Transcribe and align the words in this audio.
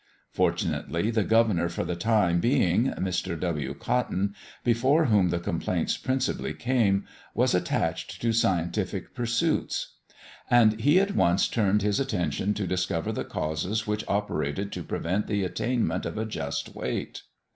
Fortunately, 0.31 1.11
the 1.11 1.23
Governor 1.23 1.69
for 1.69 1.83
the 1.85 1.95
time 1.95 2.39
being, 2.39 2.85
(Mr. 2.93 3.39
W. 3.39 3.75
Cotton), 3.75 4.33
before 4.63 5.05
whom 5.05 5.29
the 5.29 5.37
complaints 5.39 5.95
principally 5.95 6.55
came, 6.55 7.05
was 7.35 7.53
attached 7.53 8.19
to 8.19 8.33
scientific 8.33 9.13
pursuits; 9.13 9.97
and 10.49 10.79
he 10.81 10.99
at 10.99 11.15
once 11.15 11.47
turned 11.47 11.83
his 11.83 11.99
attention 11.99 12.55
to 12.55 12.65
discover 12.65 13.11
the 13.11 13.23
causes 13.23 13.85
which 13.85 14.03
operated 14.07 14.71
to 14.71 14.81
prevent 14.81 15.27
the 15.27 15.43
attainment 15.43 16.07
of 16.07 16.17
a 16.17 16.25
just 16.25 16.73
weight. 16.73 17.21